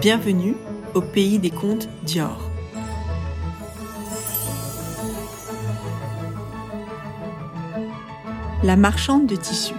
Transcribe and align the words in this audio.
Bienvenue 0.00 0.54
au 0.94 1.00
pays 1.00 1.40
des 1.40 1.50
contes 1.50 1.88
Dior. 2.04 2.38
La 8.62 8.76
marchande 8.76 9.26
de 9.26 9.34
tissus. 9.34 9.74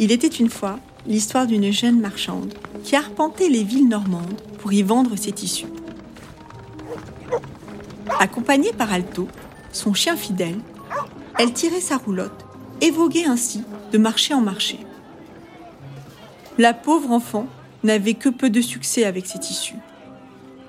Il 0.00 0.10
était 0.10 0.26
une 0.26 0.50
fois 0.50 0.80
l'histoire 1.06 1.46
d'une 1.46 1.70
jeune 1.70 2.00
marchande 2.00 2.52
qui 2.82 2.96
arpentait 2.96 3.48
les 3.48 3.62
villes 3.62 3.88
normandes 3.88 4.40
pour 4.58 4.72
y 4.72 4.82
vendre 4.82 5.14
ses 5.14 5.30
tissus. 5.30 5.68
Accompagnée 8.18 8.72
par 8.72 8.92
Alto, 8.92 9.28
son 9.72 9.94
chien 9.94 10.16
fidèle, 10.16 10.58
elle 11.40 11.54
tirait 11.54 11.80
sa 11.80 11.96
roulotte 11.96 12.44
et 12.82 12.90
voguait 12.90 13.24
ainsi 13.24 13.64
de 13.92 13.96
marché 13.96 14.34
en 14.34 14.42
marché. 14.42 14.78
La 16.58 16.74
pauvre 16.74 17.12
enfant 17.12 17.46
n'avait 17.82 18.12
que 18.12 18.28
peu 18.28 18.50
de 18.50 18.60
succès 18.60 19.04
avec 19.04 19.24
ses 19.24 19.38
tissus. 19.38 19.78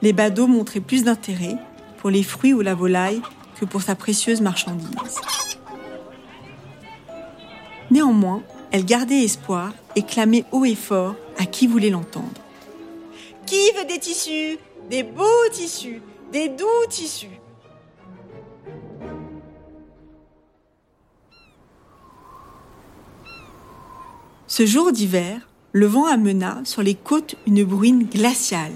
Les 0.02 0.14
badauds 0.14 0.48
montraient 0.48 0.80
plus 0.80 1.04
d'intérêt 1.04 1.58
pour 1.98 2.10
les 2.10 2.24
fruits 2.24 2.54
ou 2.54 2.62
la 2.62 2.74
volaille 2.74 3.22
que 3.60 3.66
pour 3.66 3.82
sa 3.82 3.96
précieuse 3.96 4.40
marchandise. 4.40 5.20
Néanmoins, 7.90 8.42
elle 8.72 8.86
gardait 8.86 9.26
espoir 9.26 9.74
et 9.98 10.04
clamait 10.04 10.46
haut 10.54 10.64
et 10.64 10.76
fort 10.76 11.16
à 11.38 11.46
qui 11.46 11.68
voulait 11.68 11.90
l'entendre. 11.90 12.42
Qui 13.46 13.72
veut 13.78 13.86
des 13.90 14.00
tissus? 14.00 14.58
Des 14.90 15.04
beaux 15.04 15.50
tissus 15.52 16.02
Des 16.32 16.48
doux 16.48 16.88
tissus 16.88 17.41
Ce 24.52 24.66
jour 24.66 24.92
d'hiver, 24.92 25.48
le 25.72 25.86
vent 25.86 26.08
amena 26.08 26.60
sur 26.66 26.82
les 26.84 26.94
côtes 26.94 27.36
une 27.48 27.64
bruine 27.64 28.04
glaciale. 28.04 28.74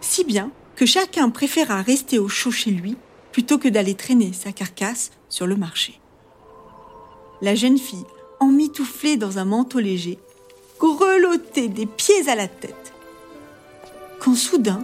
Si 0.00 0.24
bien 0.24 0.50
que 0.74 0.84
chacun 0.84 1.30
préféra 1.30 1.82
rester 1.82 2.18
au 2.18 2.26
chaud 2.26 2.50
chez 2.50 2.72
lui 2.72 2.96
plutôt 3.30 3.58
que 3.58 3.68
d'aller 3.68 3.94
traîner 3.94 4.32
sa 4.32 4.50
carcasse 4.50 5.12
sur 5.28 5.46
le 5.46 5.54
marché. 5.54 6.00
La 7.42 7.54
jeune 7.54 7.78
fille, 7.78 8.02
emmitouflée 8.40 9.16
dans 9.16 9.38
un 9.38 9.44
manteau 9.44 9.78
léger, 9.78 10.18
grelottait 10.80 11.68
des 11.68 11.86
pieds 11.86 12.28
à 12.28 12.34
la 12.34 12.48
tête. 12.48 12.92
Quand 14.18 14.34
soudain, 14.34 14.82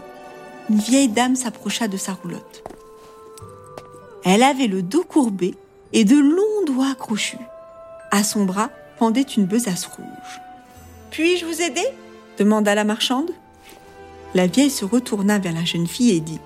une 0.70 0.78
vieille 0.78 1.08
dame 1.08 1.34
s'approcha 1.34 1.88
de 1.88 1.96
sa 1.96 2.12
roulotte. 2.12 2.62
Elle 4.22 4.44
avait 4.44 4.68
le 4.68 4.80
dos 4.80 5.02
courbé 5.02 5.56
et 5.92 6.04
de 6.04 6.20
longs 6.20 6.66
doigts 6.66 6.94
crochus. 6.94 7.36
À 8.12 8.22
son 8.22 8.44
bras 8.44 8.70
pendait 9.02 9.22
une 9.22 9.46
besace 9.46 9.86
rouge. 9.86 10.40
Puis-je 11.10 11.44
vous 11.44 11.60
aider? 11.60 11.82
demanda 12.38 12.72
la 12.72 12.84
marchande. 12.84 13.32
La 14.32 14.46
vieille 14.46 14.70
se 14.70 14.84
retourna 14.84 15.40
vers 15.40 15.52
la 15.52 15.64
jeune 15.64 15.88
fille 15.88 16.12
et 16.12 16.20
dit 16.20 16.38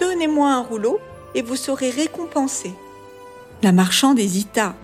Donnez-moi 0.00 0.50
un 0.50 0.62
rouleau 0.62 0.98
et 1.36 1.42
vous 1.42 1.54
serez 1.54 1.90
récompensée. 1.90 2.74
La 3.62 3.70
marchande 3.70 4.18
hésita. 4.18 4.74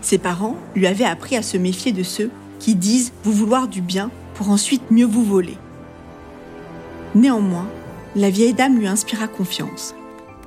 Ses 0.00 0.16
parents 0.16 0.56
lui 0.74 0.86
avaient 0.86 1.04
appris 1.04 1.36
à 1.36 1.42
se 1.42 1.58
méfier 1.58 1.92
de 1.92 2.02
ceux 2.02 2.30
qui 2.58 2.74
disent 2.74 3.12
vous 3.22 3.34
vouloir 3.34 3.68
du 3.68 3.82
bien 3.82 4.10
pour 4.32 4.48
ensuite 4.48 4.90
mieux 4.90 5.04
vous 5.04 5.24
voler. 5.24 5.58
Néanmoins, 7.14 7.68
la 8.14 8.30
vieille 8.30 8.54
dame 8.54 8.78
lui 8.78 8.86
inspira 8.86 9.28
confiance, 9.28 9.94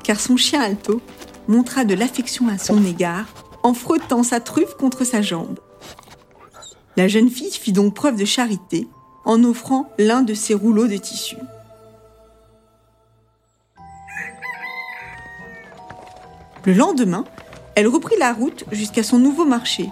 car 0.03 0.19
son 0.19 0.37
chien 0.37 0.59
Alto 0.59 1.03
montra 1.47 1.85
de 1.85 1.93
l'affection 1.93 2.47
à 2.47 2.57
son 2.57 2.83
égard 2.83 3.27
en 3.61 3.75
frottant 3.75 4.23
sa 4.23 4.39
truffe 4.39 4.73
contre 4.73 5.03
sa 5.03 5.21
jambe. 5.21 5.59
La 6.99 7.07
jeune 7.07 7.29
fille 7.29 7.49
fit 7.49 7.71
donc 7.71 7.93
preuve 7.93 8.17
de 8.17 8.25
charité 8.25 8.85
en 9.23 9.41
offrant 9.45 9.89
l'un 9.97 10.21
de 10.21 10.33
ses 10.33 10.53
rouleaux 10.53 10.87
de 10.87 10.97
tissu. 10.97 11.37
Le 16.65 16.73
lendemain, 16.73 17.23
elle 17.75 17.87
reprit 17.87 18.17
la 18.19 18.33
route 18.33 18.65
jusqu'à 18.73 19.01
son 19.01 19.17
nouveau 19.17 19.45
marché. 19.45 19.89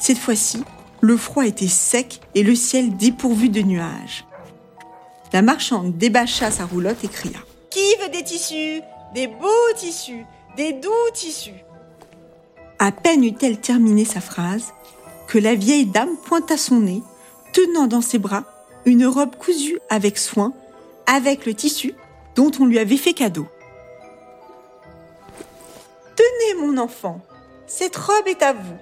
Cette 0.00 0.18
fois-ci, 0.18 0.64
le 1.02 1.16
froid 1.16 1.46
était 1.46 1.68
sec 1.68 2.20
et 2.34 2.42
le 2.42 2.56
ciel 2.56 2.96
dépourvu 2.96 3.48
de 3.48 3.62
nuages. 3.62 4.26
La 5.32 5.40
marchande 5.40 5.96
débâcha 5.98 6.50
sa 6.50 6.64
roulotte 6.64 7.04
et 7.04 7.08
cria 7.08 7.38
Qui 7.70 7.94
veut 8.02 8.10
des 8.10 8.24
tissus? 8.24 8.82
Des 9.14 9.28
beaux 9.28 9.72
tissus 9.76 10.24
Des 10.56 10.72
doux 10.72 10.90
tissus 11.14 11.62
À 12.80 12.90
peine 12.90 13.22
eut-elle 13.22 13.60
terminé 13.60 14.04
sa 14.04 14.20
phrase 14.20 14.72
que 15.28 15.38
la 15.38 15.54
vieille 15.54 15.86
dame 15.86 16.16
pointa 16.16 16.56
son 16.56 16.80
nez, 16.80 17.02
tenant 17.52 17.86
dans 17.86 18.00
ses 18.00 18.18
bras 18.18 18.44
une 18.86 19.06
robe 19.06 19.36
cousue 19.36 19.78
avec 19.90 20.18
soin, 20.18 20.54
avec 21.06 21.46
le 21.46 21.54
tissu 21.54 21.94
dont 22.34 22.50
on 22.58 22.64
lui 22.64 22.78
avait 22.78 22.96
fait 22.96 23.12
cadeau. 23.12 23.46
Tenez 26.16 26.60
mon 26.60 26.78
enfant, 26.78 27.20
cette 27.66 27.96
robe 27.96 28.26
est 28.26 28.42
à 28.42 28.54
vous. 28.54 28.76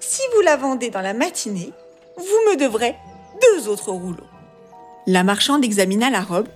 Si 0.00 0.20
vous 0.34 0.40
la 0.40 0.56
vendez 0.56 0.90
dans 0.90 1.00
la 1.00 1.14
matinée, 1.14 1.72
vous 2.16 2.50
me 2.50 2.56
devrez 2.56 2.96
deux 3.40 3.68
autres 3.68 3.92
rouleaux. 3.92 4.26
La 5.06 5.22
marchande 5.22 5.64
examina 5.64 6.10
la 6.10 6.20
robe. 6.20 6.48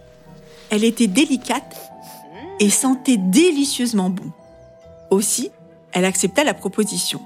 Elle 0.71 0.84
était 0.84 1.06
délicate 1.06 1.77
et 2.59 2.71
sentait 2.71 3.17
délicieusement 3.17 4.11
bon. 4.11 4.33
Aussi, 5.11 5.50
elle 5.93 6.05
accepta 6.05 6.43
la 6.43 6.55
proposition. 6.55 7.21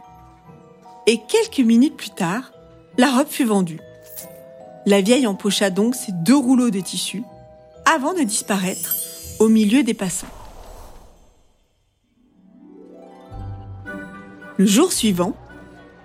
Et 1.07 1.19
quelques 1.29 1.67
minutes 1.67 1.97
plus 1.97 2.11
tard, 2.11 2.53
la 2.99 3.11
robe 3.11 3.29
fut 3.29 3.45
vendue. 3.45 3.81
La 4.87 5.01
vieille 5.01 5.27
empocha 5.27 5.71
donc 5.71 5.95
ses 5.95 6.13
deux 6.13 6.37
rouleaux 6.37 6.71
de 6.71 6.81
tissu 6.81 7.23
avant 7.85 8.15
de 8.15 8.23
disparaître 8.23 8.95
au 9.39 9.49
milieu 9.49 9.83
des 9.83 9.95
passants. 9.95 10.27
Le 14.59 14.67
jour 14.67 14.93
suivant, 14.93 15.35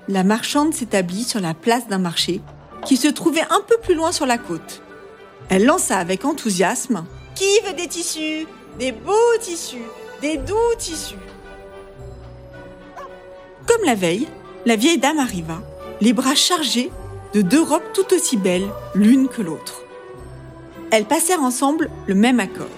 la 0.07 0.23
marchande 0.23 0.73
s'établit 0.73 1.23
sur 1.23 1.41
la 1.41 1.53
place 1.53 1.87
d'un 1.87 1.97
marché 1.97 2.41
qui 2.85 2.95
se 2.95 3.07
trouvait 3.07 3.45
un 3.49 3.61
peu 3.67 3.77
plus 3.81 3.95
loin 3.95 4.11
sur 4.11 4.25
la 4.25 4.37
côte. 4.37 4.81
Elle 5.49 5.65
lança 5.65 5.97
avec 5.97 6.25
enthousiasme 6.25 7.05
Qui 7.35 7.59
veut 7.65 7.73
des 7.73 7.87
tissus? 7.87 8.47
Des 8.79 8.91
beaux 8.91 9.37
tissus 9.41 9.77
Des 10.21 10.37
doux 10.37 10.55
tissus 10.77 11.15
Comme 13.67 13.83
la 13.85 13.95
veille, 13.95 14.27
la 14.65 14.75
vieille 14.75 14.97
dame 14.97 15.19
arriva, 15.19 15.61
les 16.01 16.13
bras 16.13 16.33
chargés 16.33 16.91
de 17.33 17.41
deux 17.41 17.61
robes 17.61 17.91
tout 17.93 18.13
aussi 18.13 18.35
belles 18.35 18.67
l'une 18.95 19.27
que 19.27 19.41
l'autre. 19.41 19.81
Elles 20.91 21.05
passèrent 21.05 21.43
ensemble 21.43 21.89
le 22.07 22.15
même 22.15 22.39
accord. 22.39 22.69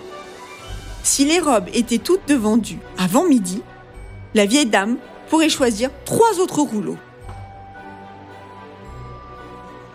Si 1.04 1.24
les 1.24 1.40
robes 1.40 1.70
étaient 1.74 1.98
toutes 1.98 2.28
devendues 2.28 2.80
avant 2.98 3.24
midi, 3.24 3.62
la 4.34 4.46
vieille 4.46 4.66
dame 4.66 4.98
pourrait 5.30 5.50
choisir 5.50 5.90
trois 6.04 6.40
autres 6.40 6.62
rouleaux. 6.62 6.98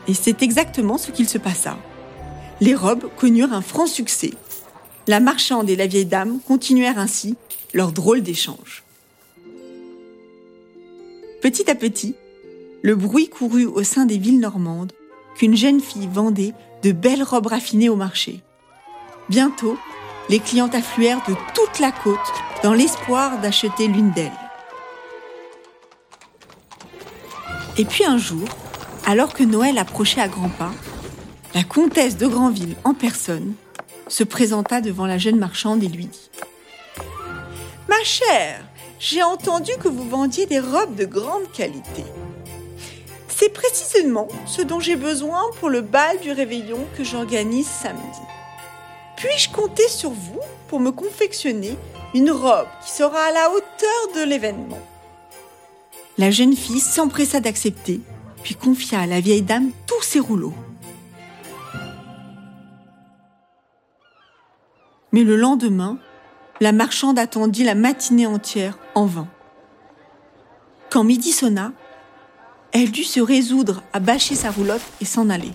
Et 0.08 0.14
c'est 0.14 0.42
exactement 0.42 0.96
ce 0.98 1.10
qu'il 1.10 1.28
se 1.28 1.38
passa. 1.38 1.76
Les 2.60 2.74
robes 2.74 3.10
connurent 3.18 3.52
un 3.52 3.60
franc 3.60 3.86
succès. 3.86 4.32
La 5.06 5.20
marchande 5.20 5.68
et 5.68 5.76
la 5.76 5.86
vieille 5.86 6.06
dame 6.06 6.38
continuèrent 6.46 6.98
ainsi 6.98 7.36
leur 7.74 7.92
drôle 7.92 8.22
d'échange. 8.22 8.81
Petit 11.42 11.68
à 11.68 11.74
petit, 11.74 12.14
le 12.82 12.94
bruit 12.94 13.28
courut 13.28 13.66
au 13.66 13.82
sein 13.82 14.06
des 14.06 14.16
villes 14.16 14.38
normandes 14.38 14.92
qu'une 15.34 15.56
jeune 15.56 15.80
fille 15.80 16.08
vendait 16.10 16.54
de 16.84 16.92
belles 16.92 17.24
robes 17.24 17.48
raffinées 17.48 17.88
au 17.88 17.96
marché. 17.96 18.42
Bientôt, 19.28 19.76
les 20.28 20.38
clients 20.38 20.70
affluèrent 20.72 21.24
de 21.28 21.34
toute 21.52 21.80
la 21.80 21.90
côte 21.90 22.18
dans 22.62 22.74
l'espoir 22.74 23.40
d'acheter 23.40 23.88
l'une 23.88 24.12
d'elles. 24.12 24.30
Et 27.76 27.86
puis 27.86 28.04
un 28.04 28.18
jour, 28.18 28.46
alors 29.04 29.34
que 29.34 29.42
Noël 29.42 29.78
approchait 29.78 30.20
à 30.20 30.28
grands 30.28 30.48
pas, 30.48 30.72
la 31.56 31.64
comtesse 31.64 32.16
de 32.16 32.28
Granville 32.28 32.76
en 32.84 32.94
personne 32.94 33.54
se 34.06 34.22
présenta 34.22 34.80
devant 34.80 35.06
la 35.06 35.18
jeune 35.18 35.40
marchande 35.40 35.82
et 35.82 35.88
lui 35.88 36.06
dit 36.06 36.30
Ma 37.88 38.00
chère, 38.04 38.64
j'ai 39.02 39.24
entendu 39.24 39.72
que 39.80 39.88
vous 39.88 40.08
vendiez 40.08 40.46
des 40.46 40.60
robes 40.60 40.94
de 40.94 41.04
grande 41.04 41.50
qualité. 41.50 42.04
C'est 43.26 43.52
précisément 43.52 44.28
ce 44.46 44.62
dont 44.62 44.78
j'ai 44.78 44.94
besoin 44.94 45.42
pour 45.58 45.70
le 45.70 45.80
bal 45.80 46.20
du 46.20 46.30
réveillon 46.30 46.78
que 46.96 47.02
j'organise 47.02 47.66
samedi. 47.66 48.20
Puis-je 49.16 49.50
compter 49.50 49.88
sur 49.88 50.10
vous 50.10 50.38
pour 50.68 50.78
me 50.78 50.92
confectionner 50.92 51.76
une 52.14 52.30
robe 52.30 52.68
qui 52.84 52.92
sera 52.92 53.18
à 53.18 53.32
la 53.32 53.50
hauteur 53.50 54.14
de 54.14 54.22
l'événement? 54.22 54.78
La 56.16 56.30
jeune 56.30 56.54
fille 56.54 56.78
s'empressa 56.78 57.40
d'accepter, 57.40 58.00
puis 58.44 58.54
confia 58.54 59.00
à 59.00 59.06
la 59.06 59.20
vieille 59.20 59.42
dame 59.42 59.72
tous 59.88 60.02
ses 60.02 60.20
rouleaux. 60.20 60.54
Mais 65.10 65.24
le 65.24 65.34
lendemain, 65.34 65.98
la 66.60 66.72
marchande 66.72 67.18
attendit 67.18 67.64
la 67.64 67.74
matinée 67.74 68.26
entière 68.26 68.78
en 68.94 69.06
vain. 69.06 69.28
Quand 70.90 71.04
midi 71.04 71.32
sonna, 71.32 71.72
elle 72.72 72.90
dut 72.90 73.04
se 73.04 73.20
résoudre 73.20 73.82
à 73.92 74.00
bâcher 74.00 74.34
sa 74.34 74.50
roulotte 74.50 74.82
et 75.00 75.04
s'en 75.04 75.28
aller. 75.30 75.52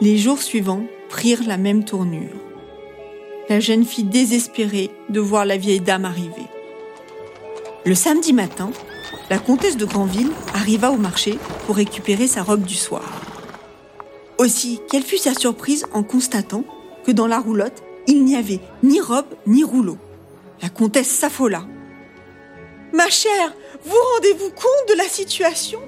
Les 0.00 0.18
jours 0.18 0.42
suivants 0.42 0.84
prirent 1.08 1.46
la 1.46 1.56
même 1.56 1.84
tournure. 1.84 2.36
La 3.48 3.60
jeune 3.60 3.84
fille 3.84 4.04
désespérée 4.04 4.90
de 5.08 5.20
voir 5.20 5.44
la 5.44 5.56
vieille 5.56 5.80
dame 5.80 6.04
arriver. 6.04 6.46
Le 7.84 7.94
samedi 7.94 8.32
matin, 8.32 8.70
la 9.30 9.38
comtesse 9.38 9.76
de 9.76 9.84
Granville 9.84 10.30
arriva 10.54 10.90
au 10.90 10.96
marché 10.96 11.38
pour 11.66 11.76
récupérer 11.76 12.26
sa 12.26 12.42
robe 12.42 12.62
du 12.62 12.74
soir. 12.74 13.23
Aussi, 14.38 14.80
quelle 14.90 15.04
fut 15.04 15.18
sa 15.18 15.34
surprise 15.34 15.86
en 15.92 16.02
constatant 16.02 16.64
que 17.04 17.12
dans 17.12 17.26
la 17.26 17.38
roulotte, 17.38 17.82
il 18.06 18.24
n'y 18.24 18.36
avait 18.36 18.60
ni 18.82 19.00
robe 19.00 19.26
ni 19.46 19.62
rouleau. 19.62 19.96
La 20.62 20.68
comtesse 20.68 21.08
s'affola. 21.08 21.66
Ma 22.92 23.08
chère, 23.08 23.54
vous 23.84 23.96
rendez-vous 24.14 24.50
compte 24.50 24.88
de 24.88 24.96
la 24.96 25.08
situation? 25.08 25.80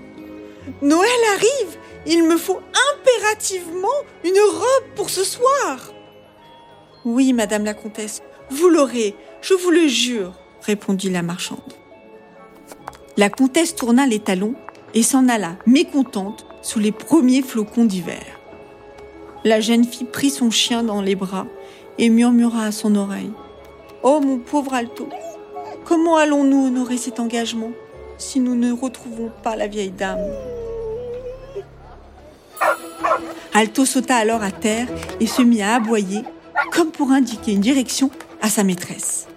Noël 0.83 1.09
arrive, 1.35 1.79
il 2.07 2.25
me 2.25 2.37
faut 2.37 2.61
impérativement 2.93 3.89
une 4.25 4.39
robe 4.39 4.95
pour 4.95 5.11
ce 5.11 5.25
soir. 5.25 5.93
Oui, 7.05 7.33
madame 7.33 7.65
la 7.65 7.75
comtesse, 7.75 8.23
vous 8.51 8.69
l'aurez, 8.69 9.15
je 9.41 9.55
vous 9.55 9.71
le 9.71 9.87
jure, 9.87 10.33
répondit 10.63 11.11
la 11.11 11.23
marchande. 11.23 11.75
La 13.17 13.31
comtesse 13.31 13.75
tourna 13.75 14.07
les 14.07 14.19
talons 14.19 14.55
et 14.95 15.03
s'en 15.03 15.29
alla, 15.29 15.57
mécontente, 15.67 16.47
sous 16.63 16.81
les 16.81 16.93
premiers 16.93 17.43
flocons 17.43 17.85
d'hiver. 17.85 18.36
La 19.47 19.61
jeune 19.61 19.85
fille 19.85 20.09
prit 20.09 20.31
son 20.31 20.51
chien 20.51 20.83
dans 20.83 21.01
les 21.01 21.15
bras 21.15 21.47
et 21.99 22.09
murmura 22.09 22.65
à 22.65 22.73
son 22.73 22.97
oreille 22.97 23.31
Oh 24.03 24.19
mon 24.21 24.39
pauvre 24.39 24.75
Alto, 24.75 25.09
comment 25.85 26.17
allons-nous 26.17 26.67
honorer 26.67 26.97
cet 26.97 27.21
engagement 27.21 27.71
si 28.19 28.41
nous 28.41 28.57
ne 28.57 28.73
retrouvons 28.73 29.31
pas 29.45 29.55
la 29.55 29.69
vieille 29.69 29.93
dame? 29.93 30.19
Alto 33.55 33.85
sauta 33.85 34.17
alors 34.17 34.43
à 34.43 34.51
terre 34.51 34.89
et 35.21 35.29
se 35.29 35.43
mit 35.43 35.63
à 35.63 35.77
aboyer 35.77 36.23
comme 36.73 36.91
pour 36.91 37.13
indiquer 37.13 37.53
une 37.53 37.61
direction 37.61 38.11
à 38.43 38.49
sa 38.49 38.65
maîtresse. 38.65 39.29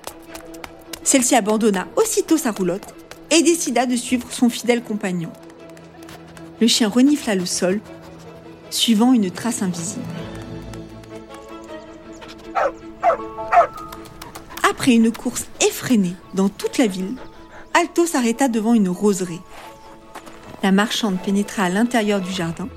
Celle-ci 1.04 1.36
abandonna 1.36 1.88
aussitôt 1.98 2.38
sa 2.38 2.50
roulotte 2.50 2.96
et 3.30 3.44
décida 3.44 3.86
de 3.86 3.96
suivre 3.96 4.32
son 4.32 4.50
fidèle 4.50 4.82
compagnon. 4.82 5.30
Le 6.60 6.66
chien 6.66 6.90
renifla 6.90 7.36
le 7.36 7.46
sol, 7.46 7.80
suivant 8.70 9.14
une 9.14 9.32
trace 9.32 9.62
invisible. 9.62 10.06
Après 14.70 14.94
une 14.94 15.12
course 15.12 15.48
effrénée 15.68 16.16
dans 16.34 16.50
toute 16.50 16.78
la 16.78 16.88
ville, 16.88 17.16
Alto 17.74 18.06
s'arrêta 18.06 18.48
devant 18.48 18.74
une 18.74 18.90
roseraie. 18.90 19.40
La 20.64 20.72
marchande 20.72 21.20
pénétra 21.20 21.64
à 21.64 21.70
l'intérieur 21.70 22.22
du 22.22 22.32
jardin 22.32 22.68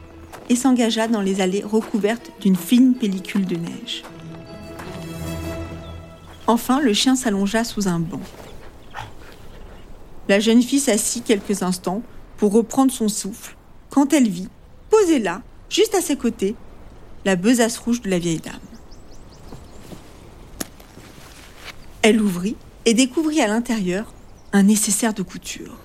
et 0.49 0.57
s'engagea 0.57 1.09
dans 1.09 1.21
les 1.21 1.41
allées 1.41 1.65
recouvertes 1.65 2.31
d'une 2.41 2.57
fine 2.57 2.95
pellicule 2.95 3.47
de 3.47 3.57
neige. 3.57 4.03
Enfin, 6.47 6.81
le 6.81 6.93
chien 6.93 7.17
s'allongea 7.17 7.65
sous 7.65 7.89
un 7.89 8.01
banc. 8.01 8.21
La 10.29 10.41
jeune 10.41 10.63
fille 10.63 10.81
s'assit 10.81 11.25
quelques 11.25 11.63
instants 11.63 12.03
pour 12.37 12.53
reprendre 12.53 12.93
son 12.93 13.09
souffle, 13.09 13.57
quand 13.91 14.13
elle 14.13 14.29
vit, 14.29 14.49
posée 14.91 15.19
là, 15.19 15.43
juste 15.73 15.95
à 15.95 16.03
ses 16.03 16.17
côtés, 16.17 16.55
la 17.25 17.35
besace 17.35 17.79
rouge 17.79 18.03
de 18.03 18.11
la 18.11 18.19
vieille 18.19 18.41
dame. 18.41 18.55
Elle 22.03 22.21
ouvrit 22.21 22.57
et 22.85 22.95
découvrit 22.95 23.41
à 23.41 23.49
l'intérieur 23.49 24.13
un 24.53 24.65
nécessaire 24.65 25.15
de 25.15 25.23
couture. 25.23 25.79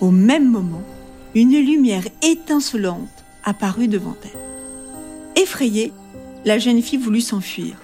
Au 0.00 0.10
même 0.10 0.50
moment, 0.50 0.82
une 1.34 1.58
lumière 1.60 2.04
étincelante 2.22 3.08
apparut 3.44 3.86
devant 3.86 4.16
elle. 4.24 5.42
Effrayée, 5.42 5.92
la 6.44 6.58
jeune 6.58 6.82
fille 6.82 6.98
voulut 6.98 7.20
s'enfuir. 7.20 7.76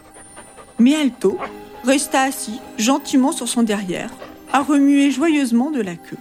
Mais 0.79 0.97
Alto 0.97 1.39
resta 1.85 2.23
assis 2.23 2.59
gentiment 2.79 3.33
sur 3.33 3.47
son 3.47 3.63
derrière, 3.63 4.11
à 4.53 4.63
remuer 4.63 5.11
joyeusement 5.11 5.71
de 5.71 5.81
la 5.81 5.95
queue. 5.95 6.17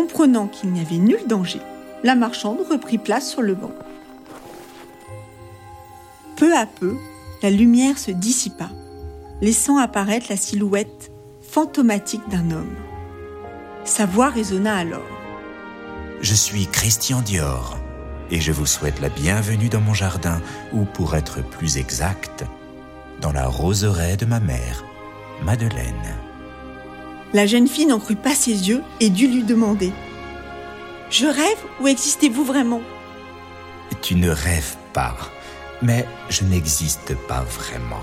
Comprenant 0.00 0.46
qu'il 0.46 0.70
n'y 0.70 0.80
avait 0.80 0.96
nul 0.96 1.26
danger, 1.26 1.60
la 2.04 2.14
marchande 2.14 2.56
reprit 2.70 2.96
place 2.96 3.28
sur 3.28 3.42
le 3.42 3.54
banc. 3.54 3.70
Peu 6.36 6.56
à 6.56 6.64
peu, 6.64 6.96
la 7.42 7.50
lumière 7.50 7.98
se 7.98 8.10
dissipa, 8.10 8.70
laissant 9.42 9.76
apparaître 9.76 10.28
la 10.30 10.38
silhouette 10.38 11.12
fantomatique 11.42 12.26
d'un 12.30 12.50
homme. 12.50 12.74
Sa 13.84 14.06
voix 14.06 14.30
résonna 14.30 14.74
alors. 14.74 15.04
Je 16.22 16.34
suis 16.34 16.66
Christian 16.66 17.20
Dior 17.20 17.76
et 18.30 18.40
je 18.40 18.52
vous 18.52 18.64
souhaite 18.64 19.02
la 19.02 19.10
bienvenue 19.10 19.68
dans 19.68 19.82
mon 19.82 19.92
jardin, 19.92 20.40
ou 20.72 20.86
pour 20.86 21.14
être 21.14 21.46
plus 21.46 21.76
exact, 21.76 22.46
dans 23.20 23.32
la 23.32 23.46
roseraie 23.46 24.16
de 24.16 24.24
ma 24.24 24.40
mère, 24.40 24.82
Madeleine. 25.42 26.29
La 27.32 27.46
jeune 27.46 27.68
fille 27.68 27.86
n'en 27.86 28.00
crut 28.00 28.20
pas 28.20 28.34
ses 28.34 28.68
yeux 28.68 28.82
et 28.98 29.08
dut 29.08 29.28
lui 29.28 29.44
demander 29.44 29.92
Je 31.10 31.26
rêve 31.26 31.58
ou 31.80 31.86
existez-vous 31.86 32.44
vraiment? 32.44 32.80
Tu 34.02 34.16
ne 34.16 34.30
rêves 34.30 34.76
pas, 34.92 35.16
mais 35.80 36.06
je 36.28 36.44
n'existe 36.44 37.14
pas 37.28 37.42
vraiment. 37.42 38.02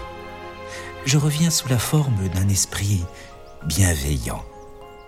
Je 1.05 1.17
reviens 1.17 1.49
sous 1.49 1.67
la 1.67 1.79
forme 1.79 2.27
d'un 2.33 2.47
esprit 2.47 3.03
bienveillant 3.65 4.43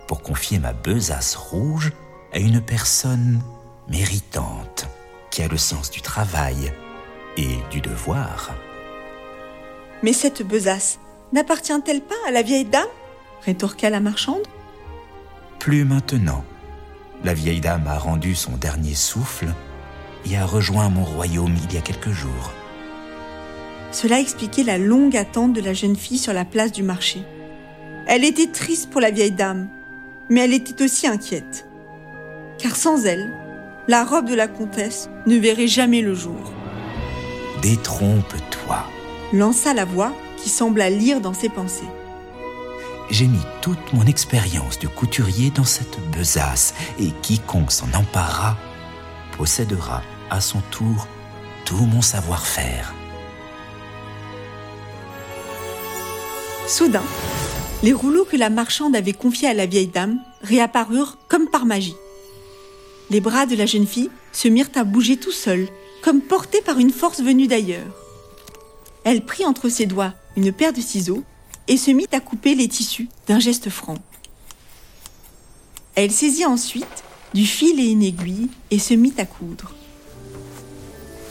pour 0.08 0.22
confier 0.22 0.60
ma 0.60 0.74
besace 0.74 1.36
rouge 1.36 1.92
à 2.34 2.40
une 2.40 2.62
personne 2.62 3.42
méritante 3.88 4.88
qui 5.32 5.42
a 5.44 5.48
le 5.48 5.58
sens 5.58 5.92
du 5.92 6.02
travail 6.02 6.74
et 7.38 7.58
du 7.72 7.80
devoir. 7.80 8.54
Mais 10.04 10.14
cette 10.14 10.42
besace 10.42 11.00
n'appartient-elle 11.32 12.02
pas 12.02 12.16
à 12.28 12.32
la 12.32 12.42
vieille 12.42 12.66
dame? 12.66 12.88
Rétorqua 13.42 13.90
la 13.90 14.00
marchande. 14.00 14.48
Plus 15.60 15.86
maintenant. 15.86 16.44
La 17.24 17.34
vieille 17.34 17.60
dame 17.60 17.88
a 17.88 17.98
rendu 17.98 18.34
son 18.34 18.56
dernier 18.58 18.96
souffle 18.96 19.48
et 20.26 20.38
a 20.38 20.46
rejoint 20.46 20.90
mon 20.90 21.04
royaume 21.04 21.56
il 21.64 21.74
y 21.74 21.78
a 21.78 21.82
quelques 21.82 22.12
jours. 22.12 22.54
Cela 23.92 24.20
expliquait 24.20 24.64
la 24.64 24.78
longue 24.78 25.18
attente 25.18 25.54
de 25.54 25.62
la 25.62 25.74
jeune 25.74 25.96
fille 25.96 26.18
sur 26.18 26.34
la 26.34 26.46
place 26.46 26.72
du 26.72 26.84
marché. 26.84 27.24
Elle 28.08 28.24
était 28.24 28.48
triste 28.48 28.90
pour 28.90 29.02
la 29.02 29.12
vieille 29.12 29.32
dame, 29.32 29.68
mais 30.30 30.42
elle 30.42 30.54
était 30.54 30.84
aussi 30.84 31.08
inquiète. 31.08 31.68
Car 32.58 32.76
sans 32.76 33.06
elle, 33.06 33.34
la 33.88 34.06
robe 34.06 34.30
de 34.30 34.36
la 34.36 34.48
comtesse 34.48 35.10
ne 35.26 35.38
verrait 35.38 35.68
jamais 35.68 36.02
le 36.02 36.14
jour. 36.14 36.54
Détrompe-toi, 37.62 38.86
lança 39.34 39.74
la 39.74 39.86
voix 39.86 40.14
qui 40.38 40.50
sembla 40.50 40.90
lire 40.90 41.20
dans 41.20 41.34
ses 41.34 41.50
pensées. 41.50 41.90
J'ai 43.10 43.26
mis 43.26 43.42
toute 43.62 43.94
mon 43.94 44.06
expérience 44.06 44.78
de 44.78 44.88
couturier 44.88 45.50
dans 45.50 45.64
cette 45.64 46.00
besace 46.12 46.76
et 47.00 47.10
quiconque 47.22 47.72
s'en 47.72 47.92
emparera 47.94 48.58
possédera 49.40 50.04
à 50.30 50.42
son 50.42 50.60
tour 50.70 51.08
tout 51.66 51.86
mon 51.86 52.02
savoir-faire. 52.02 52.94
Soudain, 56.68 57.04
les 57.82 57.94
rouleaux 57.94 58.26
que 58.26 58.36
la 58.36 58.50
marchande 58.50 58.98
avait 58.98 59.14
confiés 59.14 59.48
à 59.48 59.54
la 59.54 59.66
vieille 59.66 59.88
dame 59.88 60.20
réapparurent 60.44 61.18
comme 61.30 61.48
par 61.48 61.66
magie. 61.66 61.96
Les 63.10 63.22
bras 63.22 63.46
de 63.46 63.56
la 63.56 63.66
jeune 63.66 63.88
fille 63.88 64.12
se 64.34 64.50
mirent 64.50 64.70
à 64.76 64.84
bouger 64.84 65.16
tout 65.16 65.32
seuls, 65.32 65.70
comme 66.04 66.22
portés 66.22 66.62
par 66.62 66.78
une 66.78 66.92
force 66.92 67.22
venue 67.22 67.48
d'ailleurs. 67.48 67.88
Elle 69.06 69.26
prit 69.26 69.46
entre 69.46 69.70
ses 69.70 69.86
doigts 69.86 70.14
une 70.36 70.52
paire 70.52 70.74
de 70.74 70.82
ciseaux 70.82 71.24
et 71.70 71.78
se 71.78 71.92
mit 71.92 72.08
à 72.12 72.20
couper 72.20 72.56
les 72.56 72.68
tissus 72.68 73.08
d'un 73.28 73.40
geste 73.40 73.70
franc. 73.70 73.98
Elle 75.96 76.12
saisit 76.12 76.46
ensuite 76.46 77.04
du 77.34 77.46
fil 77.46 77.80
et 77.80 77.92
une 77.92 78.04
aiguille 78.04 78.50
et 78.72 78.80
se 78.80 78.96
mit 78.96 79.14
à 79.18 79.26
coudre. 79.26 79.74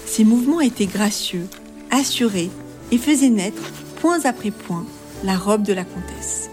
Ses 0.06 0.24
mouvements 0.24 0.60
étaient 0.60 0.86
gracieux, 0.86 1.48
assurés 1.90 2.50
et 2.92 2.98
faisaient 2.98 3.28
naître, 3.28 3.62
point 4.00 4.24
après 4.24 4.52
point, 4.52 4.86
la 5.24 5.36
robe 5.36 5.64
de 5.64 5.72
la 5.72 5.84
comtesse. 5.84 6.48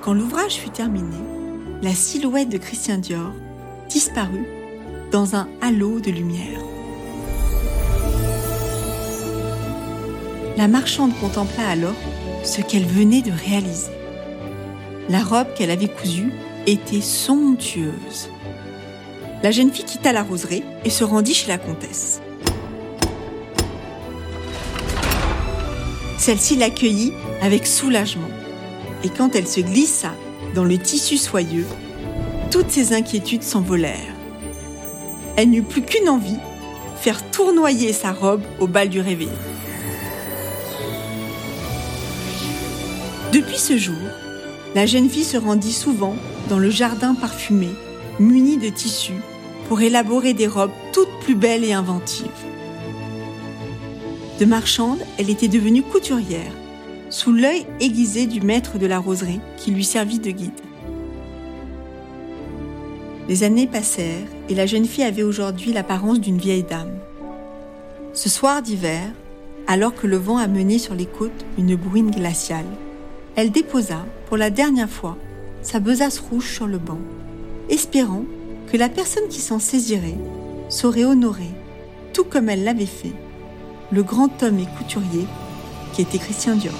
Quand 0.00 0.14
l'ouvrage 0.14 0.54
fut 0.54 0.70
terminé, 0.70 1.16
la 1.82 1.94
silhouette 1.94 2.48
de 2.48 2.58
Christian 2.58 2.98
Dior 2.98 3.32
disparut 3.88 4.46
dans 5.12 5.36
un 5.36 5.46
halo 5.60 6.00
de 6.00 6.10
lumière. 6.10 6.77
La 10.58 10.66
marchande 10.66 11.12
contempla 11.20 11.68
alors 11.68 11.94
ce 12.42 12.60
qu'elle 12.60 12.84
venait 12.84 13.22
de 13.22 13.30
réaliser. 13.30 13.92
La 15.08 15.22
robe 15.22 15.46
qu'elle 15.54 15.70
avait 15.70 15.86
cousue 15.86 16.32
était 16.66 17.00
somptueuse. 17.00 18.28
La 19.44 19.52
jeune 19.52 19.70
fille 19.70 19.84
quitta 19.84 20.12
la 20.12 20.24
roseraie 20.24 20.64
et 20.84 20.90
se 20.90 21.04
rendit 21.04 21.32
chez 21.32 21.46
la 21.46 21.58
comtesse. 21.58 22.20
Celle-ci 26.18 26.56
l'accueillit 26.56 27.12
avec 27.40 27.64
soulagement. 27.64 28.28
Et 29.04 29.10
quand 29.10 29.36
elle 29.36 29.46
se 29.46 29.60
glissa 29.60 30.10
dans 30.56 30.64
le 30.64 30.76
tissu 30.76 31.18
soyeux, 31.18 31.68
toutes 32.50 32.72
ses 32.72 32.94
inquiétudes 32.94 33.44
s'envolèrent. 33.44 34.16
Elle 35.36 35.50
n'eut 35.50 35.62
plus 35.62 35.82
qu'une 35.82 36.08
envie, 36.08 36.40
faire 37.00 37.22
tournoyer 37.30 37.92
sa 37.92 38.10
robe 38.10 38.42
au 38.58 38.66
bal 38.66 38.88
du 38.88 39.00
réveil. 39.00 39.28
Depuis 43.38 43.58
ce 43.58 43.76
jour, 43.76 43.94
la 44.74 44.84
jeune 44.84 45.08
fille 45.08 45.22
se 45.22 45.36
rendit 45.36 45.72
souvent 45.72 46.16
dans 46.48 46.58
le 46.58 46.70
jardin 46.70 47.14
parfumé, 47.14 47.68
muni 48.18 48.56
de 48.56 48.68
tissus, 48.68 49.22
pour 49.68 49.80
élaborer 49.80 50.34
des 50.34 50.48
robes 50.48 50.72
toutes 50.92 51.20
plus 51.20 51.36
belles 51.36 51.62
et 51.62 51.72
inventives. 51.72 52.26
De 54.40 54.44
marchande, 54.44 54.98
elle 55.18 55.30
était 55.30 55.46
devenue 55.46 55.84
couturière, 55.84 56.50
sous 57.10 57.32
l'œil 57.32 57.64
aiguisé 57.78 58.26
du 58.26 58.40
maître 58.40 58.76
de 58.76 58.86
la 58.86 58.98
roserie 58.98 59.38
qui 59.56 59.70
lui 59.70 59.84
servit 59.84 60.18
de 60.18 60.32
guide. 60.32 60.60
Les 63.28 63.44
années 63.44 63.68
passèrent 63.68 64.26
et 64.48 64.54
la 64.56 64.66
jeune 64.66 64.86
fille 64.86 65.04
avait 65.04 65.22
aujourd'hui 65.22 65.72
l'apparence 65.72 66.18
d'une 66.18 66.38
vieille 66.38 66.64
dame. 66.64 66.98
Ce 68.14 68.28
soir 68.28 68.62
d'hiver, 68.62 69.04
alors 69.68 69.94
que 69.94 70.08
le 70.08 70.16
vent 70.16 70.38
amenait 70.38 70.78
sur 70.78 70.96
les 70.96 71.06
côtes 71.06 71.44
une 71.56 71.76
bruine 71.76 72.10
glaciale, 72.10 72.66
elle 73.38 73.52
déposa, 73.52 74.04
pour 74.26 74.36
la 74.36 74.50
dernière 74.50 74.90
fois, 74.90 75.16
sa 75.62 75.78
besace 75.78 76.18
rouge 76.18 76.52
sur 76.54 76.66
le 76.66 76.78
banc, 76.78 76.98
espérant 77.68 78.24
que 78.66 78.76
la 78.76 78.88
personne 78.88 79.28
qui 79.28 79.40
s'en 79.40 79.60
saisirait 79.60 80.18
saurait 80.68 81.04
honorer, 81.04 81.52
tout 82.12 82.24
comme 82.24 82.48
elle 82.48 82.64
l'avait 82.64 82.84
fait, 82.84 83.12
le 83.92 84.02
grand 84.02 84.42
homme 84.42 84.58
et 84.58 84.66
couturier 84.76 85.24
qui 85.92 86.02
était 86.02 86.18
Christian 86.18 86.56
Dior. 86.56 86.74